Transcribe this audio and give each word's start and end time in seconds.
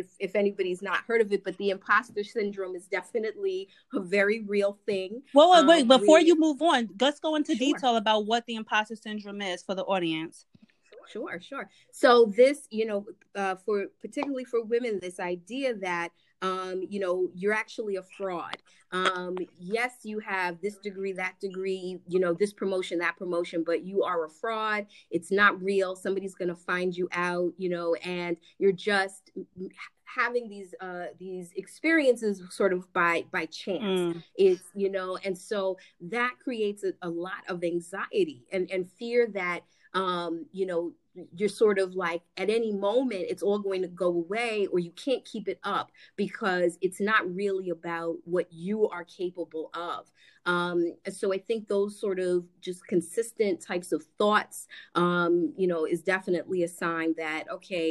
if, 0.00 0.06
if 0.18 0.34
anybody's 0.34 0.82
not 0.82 0.98
heard 1.06 1.20
of 1.20 1.32
it, 1.32 1.44
but 1.44 1.56
the 1.58 1.70
imposter 1.70 2.24
syndrome 2.24 2.74
is 2.74 2.86
definitely 2.86 3.68
a 3.94 4.00
very 4.00 4.44
real 4.44 4.78
thing. 4.86 5.22
Well, 5.34 5.50
wait, 5.50 5.66
wait 5.66 5.82
um, 5.82 6.00
before 6.00 6.18
we, 6.18 6.26
you 6.26 6.38
move 6.38 6.60
on, 6.60 6.88
let's 7.00 7.20
go 7.20 7.36
into 7.36 7.54
sure. 7.54 7.72
detail 7.72 7.96
about 7.96 8.26
what 8.26 8.46
the 8.46 8.56
imposter 8.56 8.96
syndrome 8.96 9.42
is 9.42 9.62
for 9.62 9.74
the 9.74 9.84
audience. 9.84 10.46
Sure, 11.10 11.40
sure. 11.40 11.68
So 11.92 12.32
this, 12.36 12.66
you 12.70 12.86
know, 12.86 13.06
uh, 13.34 13.56
for 13.56 13.86
particularly 14.00 14.44
for 14.44 14.62
women, 14.62 14.98
this 15.00 15.18
idea 15.18 15.74
that 15.76 16.10
um, 16.42 16.82
you 16.88 17.00
know, 17.00 17.28
you're 17.34 17.52
actually 17.52 17.96
a 17.96 18.02
fraud. 18.02 18.56
Um, 18.92 19.36
yes, 19.58 19.98
you 20.04 20.18
have 20.20 20.60
this 20.60 20.78
degree, 20.78 21.12
that 21.12 21.34
degree, 21.40 21.98
you 22.08 22.18
know, 22.18 22.32
this 22.32 22.52
promotion, 22.52 22.98
that 22.98 23.16
promotion, 23.16 23.62
but 23.64 23.84
you 23.84 24.02
are 24.02 24.24
a 24.24 24.30
fraud. 24.30 24.86
It's 25.10 25.30
not 25.30 25.62
real. 25.62 25.94
Somebody's 25.94 26.34
going 26.34 26.48
to 26.48 26.56
find 26.56 26.96
you 26.96 27.08
out, 27.12 27.52
you 27.58 27.68
know, 27.68 27.94
and 27.96 28.36
you're 28.58 28.72
just 28.72 29.30
having 30.14 30.48
these 30.48 30.74
uh 30.80 31.06
these 31.18 31.52
experiences 31.56 32.42
sort 32.50 32.72
of 32.72 32.92
by 32.92 33.24
by 33.30 33.46
chance 33.46 33.82
mm. 34.16 34.22
it's 34.36 34.64
you 34.74 34.90
know 34.90 35.18
and 35.24 35.36
so 35.36 35.76
that 36.00 36.32
creates 36.42 36.84
a, 36.84 36.92
a 37.02 37.08
lot 37.08 37.42
of 37.48 37.62
anxiety 37.64 38.44
and 38.52 38.70
and 38.70 38.88
fear 38.98 39.26
that 39.26 39.60
um 39.94 40.46
you 40.52 40.66
know 40.66 40.92
you're 41.34 41.48
sort 41.48 41.78
of 41.78 41.94
like 41.94 42.22
at 42.36 42.50
any 42.50 42.72
moment 42.72 43.26
it's 43.28 43.42
all 43.42 43.58
going 43.58 43.82
to 43.82 43.88
go 43.88 44.06
away 44.06 44.66
or 44.72 44.78
you 44.78 44.92
can't 44.92 45.24
keep 45.24 45.48
it 45.48 45.58
up 45.64 45.90
because 46.16 46.78
it's 46.80 47.00
not 47.00 47.28
really 47.34 47.70
about 47.70 48.16
what 48.24 48.46
you 48.52 48.88
are 48.88 49.04
capable 49.04 49.70
of 49.74 50.10
um, 50.46 50.94
so 51.10 51.32
i 51.32 51.38
think 51.38 51.68
those 51.68 52.00
sort 52.00 52.18
of 52.18 52.44
just 52.60 52.86
consistent 52.86 53.60
types 53.60 53.92
of 53.92 54.04
thoughts 54.18 54.68
um, 54.94 55.52
you 55.56 55.66
know 55.66 55.84
is 55.84 56.02
definitely 56.02 56.62
a 56.62 56.68
sign 56.68 57.14
that 57.16 57.44
okay 57.50 57.90